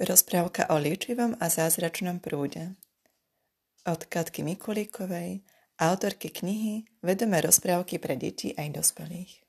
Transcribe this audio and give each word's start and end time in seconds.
Rozprávka 0.00 0.64
o 0.72 0.80
liečivom 0.80 1.36
a 1.44 1.52
zázračnom 1.52 2.24
prúde. 2.24 2.72
Od 3.84 4.00
Katky 4.08 4.40
Mikulíkovej, 4.40 5.44
autorky 5.76 6.32
knihy 6.32 6.88
Vedomé 7.04 7.44
rozprávky 7.44 8.00
pre 8.00 8.16
deti 8.16 8.56
aj 8.56 8.80
dospelých. 8.80 9.44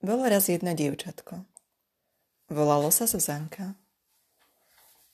Bolo 0.00 0.24
raz 0.24 0.48
jedno 0.48 0.72
dievčatko. 0.72 1.44
Volalo 2.48 2.88
sa 2.88 3.04
Zuzanka. 3.04 3.76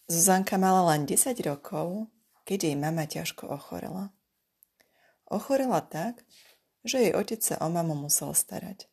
Zuzanka 0.06 0.62
mala 0.62 0.86
len 0.94 1.02
10 1.02 1.34
rokov, 1.42 2.06
keď 2.46 2.70
jej 2.70 2.76
mama 2.78 3.02
ťažko 3.02 3.50
ochorela. 3.50 4.14
Ochorela 5.26 5.82
tak, 5.82 6.22
že 6.86 7.02
jej 7.02 7.12
otec 7.18 7.42
sa 7.42 7.58
o 7.58 7.66
mamu 7.66 7.98
musel 7.98 8.30
starať. 8.30 8.86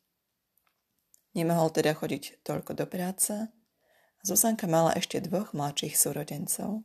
Nemohol 1.38 1.70
teda 1.70 1.94
chodiť 1.94 2.42
toľko 2.42 2.74
do 2.74 2.90
práce, 2.90 3.54
Zuzanka 4.24 4.64
mala 4.64 4.96
ešte 4.96 5.20
dvoch 5.20 5.52
mladších 5.52 6.00
súrodencov. 6.00 6.80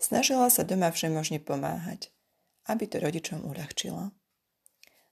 Snažila 0.00 0.48
sa 0.48 0.64
doma 0.64 0.88
všemožne 0.88 1.36
pomáhať, 1.36 2.08
aby 2.64 2.88
to 2.88 2.96
rodičom 2.96 3.44
uľahčilo. 3.44 4.08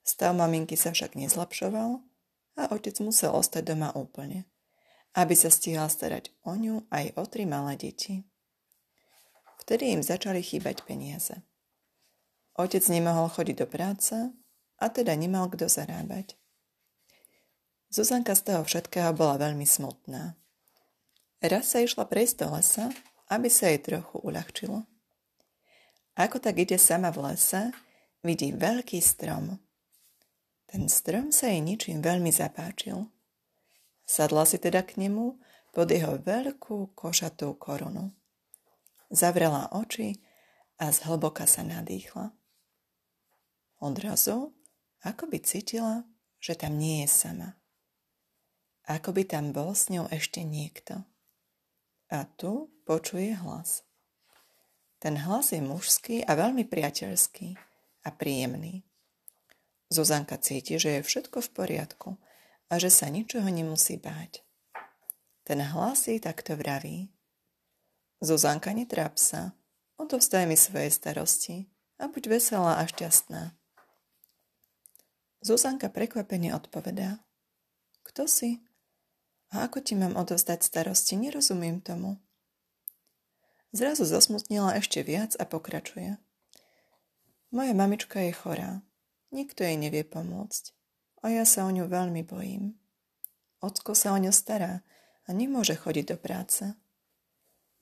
Stav 0.09 0.33
maminky 0.33 0.73
sa 0.73 0.97
však 0.97 1.13
nezlepšoval 1.13 2.01
a 2.57 2.63
otec 2.73 2.97
musel 3.05 3.37
ostať 3.37 3.77
doma 3.77 3.93
úplne, 3.93 4.49
aby 5.13 5.37
sa 5.37 5.53
stihal 5.53 5.93
starať 5.93 6.33
o 6.49 6.57
ňu 6.57 6.89
aj 6.89 7.13
o 7.21 7.29
tri 7.29 7.45
malé 7.45 7.77
deti. 7.77 8.25
Vtedy 9.61 9.93
im 9.93 10.01
začali 10.01 10.41
chýbať 10.41 10.81
peniaze. 10.89 11.45
Otec 12.57 12.83
nemohol 12.89 13.29
chodiť 13.29 13.57
do 13.61 13.67
práce 13.69 14.17
a 14.81 14.87
teda 14.89 15.13
nemal 15.13 15.53
kto 15.53 15.69
zarábať. 15.69 16.41
Zuzanka 17.93 18.33
z 18.33 18.49
toho 18.49 18.65
všetkého 18.65 19.13
bola 19.13 19.37
veľmi 19.37 19.69
smutná. 19.69 20.41
Raz 21.43 21.75
sa 21.75 21.83
išla 21.83 22.07
prejsť 22.07 22.47
do 22.47 22.55
lesa, 22.55 22.87
aby 23.27 23.51
sa 23.51 23.67
jej 23.67 23.83
trochu 23.83 24.23
uľahčilo. 24.23 24.87
Ako 26.15 26.39
tak 26.39 26.63
ide 26.63 26.79
sama 26.79 27.11
v 27.11 27.35
lese, 27.35 27.75
vidí 28.23 28.55
veľký 28.55 29.03
strom. 29.03 29.59
Ten 30.71 30.87
strom 30.87 31.35
sa 31.35 31.51
jej 31.51 31.59
ničím 31.59 31.99
veľmi 31.99 32.31
zapáčil. 32.31 33.11
Sadla 34.07 34.47
si 34.47 34.63
teda 34.63 34.87
k 34.87 35.03
nemu 35.03 35.35
pod 35.75 35.91
jeho 35.91 36.15
veľkú 36.23 36.95
košatú 36.95 37.59
korunu. 37.59 38.15
Zavrela 39.11 39.67
oči 39.75 40.23
a 40.79 40.95
zhlboka 40.95 41.45
sa 41.51 41.67
nadýchla. 41.67 42.31
Odrazu, 43.83 44.55
ako 45.03 45.27
by 45.27 45.39
cítila, 45.43 46.07
že 46.39 46.55
tam 46.55 46.79
nie 46.79 47.03
je 47.03 47.11
sama. 47.11 47.59
Ako 48.87 49.11
by 49.11 49.27
tam 49.27 49.51
bol 49.51 49.75
s 49.75 49.91
ňou 49.91 50.07
ešte 50.07 50.47
niekto. 50.47 51.03
A 52.13 52.29
tu 52.37 52.69
počuje 52.85 53.33
hlas. 53.33 53.89
Ten 55.01 55.17
hlas 55.17 55.57
je 55.57 55.65
mužský 55.65 56.21
a 56.29 56.37
veľmi 56.37 56.69
priateľský 56.69 57.57
a 58.05 58.09
príjemný. 58.13 58.85
Zuzanka 59.89 60.37
cíti, 60.37 60.77
že 60.77 61.01
je 61.01 61.09
všetko 61.09 61.41
v 61.41 61.53
poriadku 61.57 62.11
a 62.69 62.77
že 62.77 62.93
sa 62.93 63.09
ničoho 63.09 63.49
nemusí 63.49 63.97
báť. 63.97 64.45
Ten 65.43 65.65
hlas 65.65 66.05
jej 66.05 66.21
takto 66.21 66.53
vraví. 66.53 67.09
Zuzanka, 68.21 68.77
netráp 68.77 69.17
sa, 69.17 69.57
odovzdaj 69.97 70.45
mi 70.45 70.55
svoje 70.55 70.93
starosti 70.93 71.67
a 71.97 72.13
buď 72.13 72.39
veselá 72.39 72.79
a 72.79 72.85
šťastná. 72.85 73.57
Zuzanka 75.43 75.91
prekvapene 75.91 76.55
odpovedá. 76.55 77.25
Kto 78.07 78.31
si? 78.31 78.63
A 79.53 79.69
ako 79.69 79.85
ti 79.85 79.93
mám 79.93 80.17
odovzdať 80.17 80.65
starosti? 80.65 81.21
Nerozumiem 81.21 81.85
tomu. 81.85 82.17
Zrazu 83.73 84.09
zasmutnila 84.09 84.77
ešte 84.81 85.05
viac 85.05 85.37
a 85.37 85.45
pokračuje. 85.45 86.17
Moja 87.53 87.77
mamička 87.77 88.21
je 88.25 88.33
chorá. 88.33 88.81
Nikto 89.29 89.65
jej 89.65 89.77
nevie 89.77 90.09
pomôcť. 90.09 90.73
A 91.21 91.33
ja 91.33 91.45
sa 91.45 91.69
o 91.69 91.71
ňu 91.73 91.85
veľmi 91.85 92.25
bojím. 92.25 92.81
Ocko 93.61 93.93
sa 93.93 94.17
o 94.17 94.19
ňu 94.19 94.33
stará 94.33 94.81
a 95.25 95.29
nemôže 95.37 95.77
chodiť 95.77 96.17
do 96.17 96.17
práce. 96.17 96.65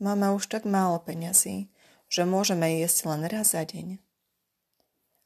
Mama 0.02 0.34
už 0.34 0.50
tak 0.50 0.66
málo 0.66 0.98
peňazí, 0.98 1.70
že 2.10 2.26
môžeme 2.26 2.82
jesť 2.82 3.06
len 3.14 3.22
raz 3.31 3.54
za 3.54 3.62
deň. 3.62 4.02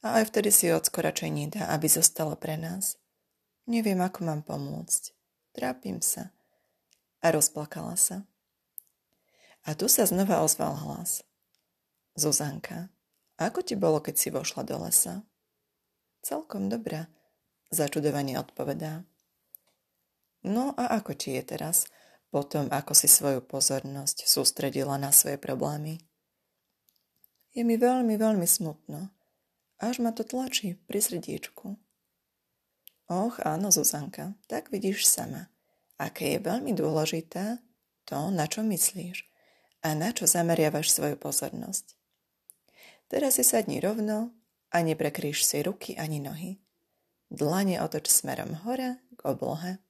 A 0.05 0.21
aj 0.21 0.29
vtedy 0.29 0.53
si 0.53 0.69
ocko 0.69 1.01
radšej 1.01 1.31
nedá, 1.33 1.73
aby 1.73 1.89
zostalo 1.89 2.37
pre 2.37 2.61
nás. 2.61 3.01
Neviem, 3.65 4.05
ako 4.05 4.29
mám 4.29 4.41
pomôcť. 4.45 5.17
Trápim 5.57 6.05
sa. 6.05 6.34
A 7.25 7.33
rozplakala 7.33 7.97
sa. 7.97 8.29
A 9.65 9.73
tu 9.73 9.89
sa 9.89 10.05
znova 10.05 10.45
ozval 10.45 10.77
hlas. 10.77 11.25
Zuzanka, 12.13 12.93
ako 13.41 13.65
ti 13.65 13.75
bolo, 13.81 14.05
keď 14.05 14.15
si 14.15 14.29
vošla 14.29 14.69
do 14.69 14.77
lesa? 14.85 15.25
Celkom 16.21 16.69
dobrá, 16.69 17.09
začudovanie 17.73 18.37
odpovedá. 18.37 19.09
No 20.45 20.77
a 20.77 21.01
ako 21.01 21.17
ti 21.17 21.33
je 21.33 21.57
teraz, 21.57 21.89
potom 22.29 22.69
ako 22.69 22.93
si 22.93 23.09
svoju 23.09 23.41
pozornosť 23.41 24.29
sústredila 24.29 25.01
na 25.01 25.09
svoje 25.09 25.41
problémy? 25.41 26.05
Je 27.57 27.65
mi 27.65 27.81
veľmi, 27.81 28.21
veľmi 28.21 28.45
smutno. 28.45 29.09
Až 29.81 30.05
ma 30.05 30.13
to 30.13 30.29
tlačí 30.29 30.77
pri 30.85 31.01
srdiečku. 31.01 31.81
Och, 33.09 33.41
áno, 33.45 33.69
Zuzanka, 33.73 34.37
tak 34.49 34.69
vidíš 34.75 35.07
sama, 35.09 35.54
aké 36.05 36.37
je 36.37 36.45
veľmi 36.45 36.77
dôležité 36.77 37.65
to, 38.05 38.29
na 38.29 38.45
čo 38.45 38.61
myslíš 38.61 39.25
a 39.81 39.97
na 39.97 40.13
čo 40.13 40.29
zameriavaš 40.29 40.93
svoju 40.93 41.17
pozornosť. 41.17 41.97
Teraz 43.09 43.41
si 43.41 43.45
sadni 43.45 43.81
rovno 43.81 44.37
a 44.69 44.77
neprekríš 44.85 45.49
si 45.49 45.65
ruky 45.65 45.97
ani 45.97 46.21
nohy. 46.21 46.61
Dlane 47.33 47.81
otoč 47.81 48.13
smerom 48.13 48.53
hore 48.69 49.01
k 49.17 49.21
oblohe. 49.25 49.81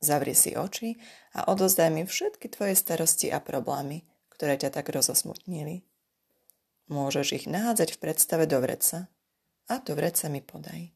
Zavri 0.00 0.32
si 0.32 0.56
oči 0.56 0.96
a 1.36 1.48
odozdaj 1.52 1.92
mi 1.92 2.04
všetky 2.04 2.48
tvoje 2.52 2.76
starosti 2.76 3.32
a 3.32 3.40
problémy, 3.40 4.04
ktoré 4.32 4.56
ťa 4.60 4.72
tak 4.72 4.92
rozosmutnili. 4.92 5.84
Môžeš 6.88 7.34
ich 7.34 7.46
nahádzať 7.48 7.96
v 7.96 8.00
predstave 8.00 8.44
do 8.48 8.60
vreca 8.62 9.08
a 9.66 9.74
to 9.82 9.98
vrece 9.98 10.28
mi 10.30 10.44
podaj. 10.44 10.95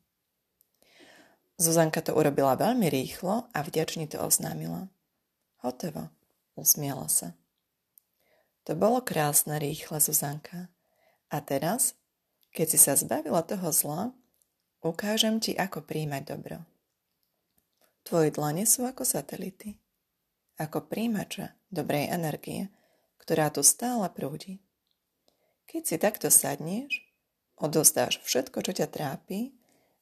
Zuzanka 1.60 2.00
to 2.00 2.16
urobila 2.16 2.56
veľmi 2.56 2.88
rýchlo 2.88 3.44
a 3.53 3.59
vďačne 3.60 4.09
to 4.09 4.16
oznámila. 4.16 4.88
Hotovo, 5.60 6.09
usmiela 6.56 7.04
sa. 7.12 7.37
To 8.65 8.72
bolo 8.72 9.04
krásne, 9.04 9.60
rýchle, 9.60 10.00
Zuzanka. 10.00 10.72
A 11.28 11.44
teraz, 11.44 12.00
keď 12.56 12.66
si 12.72 12.78
sa 12.81 12.97
zbavila 12.97 13.44
toho 13.44 13.69
zla, 13.76 14.16
ukážem 14.81 15.37
ti, 15.37 15.53
ako 15.53 15.84
príjmať 15.84 16.22
dobro. 16.32 16.65
Tvoje 18.09 18.32
dlane 18.32 18.65
sú 18.65 18.88
ako 18.88 19.04
satelity, 19.04 19.77
ako 20.56 20.88
príjimače 20.88 21.53
dobrej 21.69 22.09
energie, 22.09 22.72
ktorá 23.21 23.53
tu 23.53 23.60
stále 23.60 24.09
prúdi. 24.09 24.65
Keď 25.69 25.82
si 25.84 25.97
takto 26.00 26.32
sadneš, 26.32 27.04
odozdáš 27.60 28.16
všetko, 28.25 28.65
čo 28.65 28.72
ťa 28.81 28.88
trápi 28.88 29.59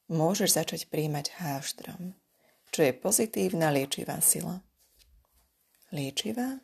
môžeš 0.09 0.57
začať 0.57 0.89
príjmať 0.89 1.37
háštrom, 1.37 2.17
čo 2.73 2.81
je 2.81 2.93
pozitívna 2.97 3.69
liečivá 3.69 4.17
sila. 4.19 4.65
Liečivá? 5.93 6.61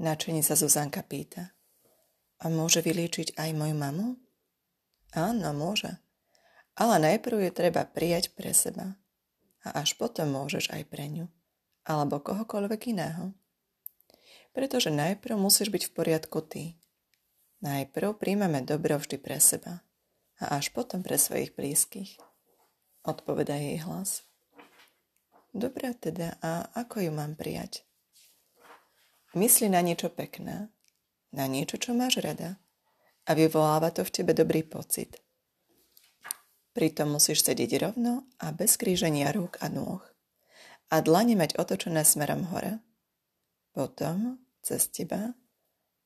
Načení 0.00 0.40
sa 0.40 0.56
Zuzanka 0.56 1.04
pýta. 1.04 1.52
A 2.40 2.48
môže 2.48 2.80
vyliečiť 2.80 3.36
aj 3.36 3.50
moju 3.52 3.76
mamu? 3.76 4.08
Áno, 5.12 5.52
môže. 5.52 6.00
Ale 6.72 6.96
najprv 6.96 7.48
je 7.48 7.52
treba 7.52 7.84
prijať 7.84 8.32
pre 8.32 8.56
seba. 8.56 8.96
A 9.60 9.84
až 9.84 10.00
potom 10.00 10.32
môžeš 10.32 10.72
aj 10.72 10.88
pre 10.88 11.04
ňu. 11.04 11.28
Alebo 11.84 12.16
kohokoľvek 12.16 12.96
iného. 12.96 13.36
Pretože 14.56 14.88
najprv 14.88 15.36
musíš 15.36 15.68
byť 15.68 15.82
v 15.88 15.92
poriadku 15.92 16.40
ty. 16.40 16.80
Najprv 17.60 18.16
príjmame 18.16 18.64
dobro 18.64 18.96
vždy 18.96 19.20
pre 19.20 19.36
seba. 19.36 19.84
A 20.40 20.56
až 20.56 20.72
potom 20.72 21.04
pre 21.04 21.20
svojich 21.20 21.52
blízkych 21.52 22.29
odpoveda 23.06 23.56
jej 23.56 23.80
hlas. 23.84 24.24
Dobre 25.50 25.94
teda, 25.98 26.38
a 26.42 26.70
ako 26.78 27.06
ju 27.06 27.10
mám 27.10 27.34
prijať? 27.34 27.82
Mysli 29.34 29.70
na 29.70 29.82
niečo 29.82 30.10
pekné, 30.10 30.70
na 31.30 31.44
niečo, 31.46 31.78
čo 31.78 31.94
máš 31.94 32.22
rada 32.22 32.58
a 33.26 33.30
vyvoláva 33.34 33.94
to 33.94 34.02
v 34.02 34.10
tebe 34.10 34.32
dobrý 34.34 34.66
pocit. 34.66 35.18
Pritom 36.70 37.18
musíš 37.18 37.42
sedieť 37.42 37.82
rovno 37.82 38.26
a 38.38 38.54
bez 38.54 38.78
kríženia 38.78 39.34
rúk 39.34 39.58
a 39.58 39.66
nôh 39.66 40.02
a 40.90 40.96
dlane 40.98 41.38
mať 41.38 41.54
otočené 41.58 42.02
smerom 42.02 42.50
hore. 42.50 42.82
Potom, 43.70 44.42
cez 44.62 44.90
teba, 44.90 45.38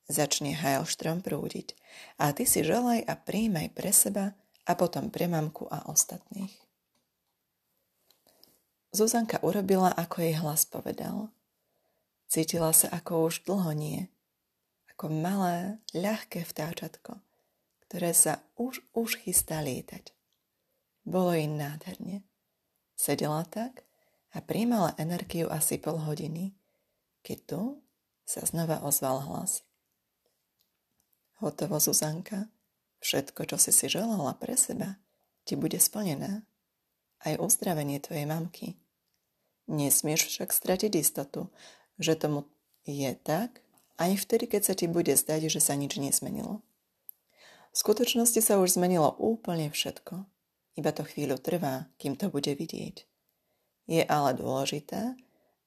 začne 0.05 0.53
Heilštrom 0.53 1.25
prúdiť 1.25 1.73
a 2.21 2.29
ty 2.33 2.45
si 2.45 2.61
želaj 2.61 3.01
a 3.09 3.13
príjmaj 3.17 3.73
pre 3.73 3.89
seba 3.89 4.37
a 4.65 4.71
potom 4.77 5.09
pre 5.09 5.25
mamku 5.25 5.65
a 5.69 5.89
ostatných. 5.89 6.64
Zuzanka 8.95 9.43
urobila, 9.43 9.91
ako 9.91 10.23
jej 10.23 10.39
hlas 10.39 10.63
povedal. 10.63 11.27
Cítila 12.31 12.71
sa 12.71 12.87
ako 12.95 13.27
už 13.27 13.43
dlho 13.43 13.75
nie. 13.75 14.07
Ako 14.95 15.11
malé, 15.11 15.83
ľahké 15.91 16.47
vtáčatko, 16.47 17.19
ktoré 17.83 18.15
sa 18.15 18.39
už, 18.55 18.79
už 18.95 19.19
chystá 19.19 19.59
lietať. 19.59 20.15
Bolo 21.03 21.35
jej 21.35 21.51
nádherne. 21.51 22.23
Sedela 22.95 23.43
tak 23.43 23.83
a 24.31 24.39
príjmala 24.39 24.95
energiu 24.95 25.51
asi 25.51 25.75
pol 25.75 25.99
hodiny, 25.99 26.55
keď 27.19 27.37
tu 27.43 27.61
sa 28.23 28.47
znova 28.47 28.79
ozval 28.79 29.27
hlas. 29.27 29.67
Hotovo, 31.43 31.83
Zuzanka. 31.83 32.47
Všetko, 33.03 33.43
čo 33.45 33.59
si 33.59 33.75
si 33.75 33.85
želala 33.91 34.33
pre 34.39 34.55
seba, 34.55 34.97
ti 35.43 35.53
bude 35.59 35.77
splnené. 35.77 36.47
Aj 37.21 37.35
uzdravenie 37.37 37.99
tvojej 37.99 38.25
mamky. 38.25 38.84
Nesmieš 39.65 40.29
však 40.29 40.53
stratiť 40.53 40.93
istotu, 41.01 41.49
že 41.97 42.13
tomu 42.13 42.45
je 42.85 43.17
tak, 43.17 43.65
aj 43.95 44.27
vtedy, 44.27 44.45
keď 44.51 44.61
sa 44.61 44.73
ti 44.75 44.85
bude 44.91 45.15
zdať, 45.15 45.47
že 45.47 45.63
sa 45.63 45.73
nič 45.73 45.95
nezmenilo. 45.97 46.61
V 47.71 47.75
skutočnosti 47.79 48.39
sa 48.43 48.59
už 48.59 48.75
zmenilo 48.75 49.15
úplne 49.19 49.71
všetko. 49.71 50.27
Iba 50.75 50.91
to 50.91 51.07
chvíľu 51.07 51.39
trvá, 51.39 51.87
kým 51.95 52.19
to 52.19 52.27
bude 52.27 52.51
vidieť. 52.51 53.07
Je 53.87 54.03
ale 54.03 54.35
dôležité, 54.35 55.15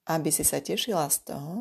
aby 0.05 0.29
si 0.29 0.45
sa 0.45 0.61
tešila 0.61 1.09
z 1.09 1.33
toho, 1.33 1.55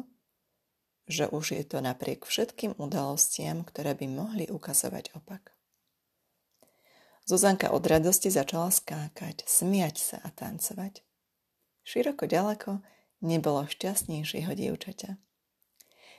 že 1.07 1.31
už 1.31 1.55
je 1.55 1.63
to 1.63 1.79
napriek 1.79 2.27
všetkým 2.27 2.75
udalostiam, 2.75 3.63
ktoré 3.63 3.95
by 3.95 4.07
mohli 4.11 4.45
ukazovať 4.51 5.15
opak. 5.15 5.55
Zuzanka 7.27 7.71
od 7.71 7.83
radosti 7.83 8.31
začala 8.31 8.71
skákať, 8.71 9.43
smiať 9.47 9.95
sa 9.99 10.17
a 10.19 10.31
tancovať. 10.31 11.06
Široko 11.87 12.27
ďaleko 12.27 12.83
nebolo 13.23 13.63
šťastnejšieho 13.63 14.51
dievčaťa. 14.51 15.15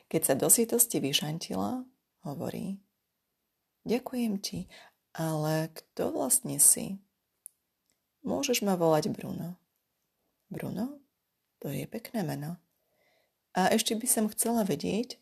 Keď 0.08 0.22
sa 0.24 0.32
do 0.32 0.48
sítosti 0.48 0.96
vyšantila, 1.04 1.84
hovorí 2.24 2.80
Ďakujem 3.84 4.40
ti, 4.40 4.72
ale 5.12 5.68
kto 5.76 6.16
vlastne 6.16 6.56
si? 6.56 6.96
Môžeš 8.24 8.64
ma 8.64 8.80
volať 8.80 9.12
Bruno. 9.12 9.60
Bruno? 10.48 11.04
To 11.60 11.68
je 11.68 11.84
pekné 11.84 12.24
meno. 12.24 12.56
A 13.52 13.68
ešte 13.68 13.92
by 13.92 14.08
som 14.08 14.32
chcela 14.32 14.64
vedieť, 14.64 15.20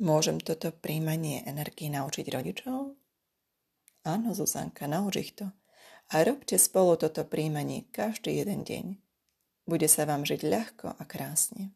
môžem 0.00 0.40
toto 0.40 0.72
príjmanie 0.72 1.44
energie 1.44 1.92
naučiť 1.92 2.24
rodičov? 2.32 2.96
Áno, 4.08 4.32
Zuzanka, 4.32 4.88
nauč 4.88 5.14
ich 5.20 5.32
to. 5.36 5.52
A 6.08 6.24
robte 6.24 6.56
spolu 6.56 6.96
toto 6.96 7.20
príjmanie 7.28 7.84
každý 7.92 8.40
jeden 8.40 8.64
deň. 8.64 9.09
Bude 9.70 9.86
sa 9.86 10.02
vám 10.02 10.26
žiť 10.26 10.50
ľahko 10.50 10.98
a 10.98 11.02
krásne. 11.06 11.70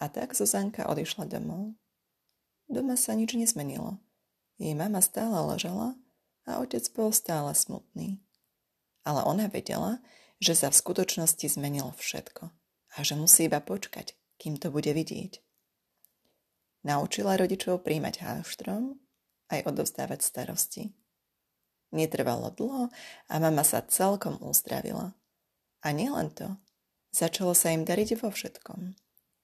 A 0.00 0.08
tak 0.08 0.32
Zuzanka 0.32 0.88
odišla 0.88 1.28
domov. 1.28 1.76
Doma 2.64 2.96
sa 2.96 3.12
nič 3.12 3.36
nezmenilo. 3.36 4.00
Jej 4.56 4.72
mama 4.72 5.04
stále 5.04 5.36
ležala 5.36 6.00
a 6.48 6.64
otec 6.64 6.80
bol 6.96 7.12
stále 7.12 7.52
smutný. 7.52 8.24
Ale 9.04 9.20
ona 9.28 9.52
vedela, 9.52 10.00
že 10.40 10.56
sa 10.56 10.72
v 10.72 10.80
skutočnosti 10.80 11.44
zmenilo 11.44 11.92
všetko 12.00 12.48
a 12.96 12.98
že 13.04 13.20
musí 13.20 13.44
iba 13.44 13.60
počkať, 13.60 14.16
kým 14.40 14.56
to 14.56 14.72
bude 14.72 14.88
vidieť. 14.88 15.44
Naučila 16.88 17.36
rodičov 17.36 17.84
príjmať 17.84 18.24
háštrom 18.24 18.96
aj 19.52 19.68
odovzdávať 19.68 20.24
starosti. 20.24 20.96
Netrvalo 21.92 22.48
dlho 22.48 22.88
a 23.28 23.34
mama 23.36 23.60
sa 23.60 23.84
celkom 23.84 24.40
uzdravila. 24.40 25.19
A 25.80 25.96
nielen 25.96 26.32
to, 26.36 26.60
začalo 27.12 27.56
sa 27.56 27.72
im 27.72 27.88
dariť 27.88 28.20
vo 28.20 28.28
všetkom. 28.28 28.94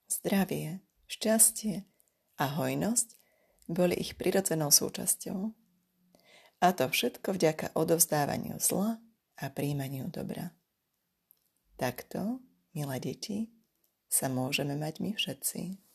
Zdravie, 0.07 0.85
šťastie 1.09 1.89
a 2.37 2.45
hojnosť 2.61 3.09
boli 3.67 3.97
ich 3.99 4.15
prirodzenou 4.15 4.71
súčasťou. 4.71 5.39
A 6.61 6.67
to 6.73 6.85
všetko 6.89 7.37
vďaka 7.37 7.67
odovzdávaniu 7.77 8.57
zla 8.61 9.01
a 9.37 9.45
príjmaniu 9.53 10.09
dobra. 10.09 10.57
Takto 11.77 12.41
milé 12.73 12.97
deti, 13.01 13.53
sa 14.09 14.33
môžeme 14.33 14.77
mať 14.79 15.05
my 15.05 15.13
všetci. 15.13 15.86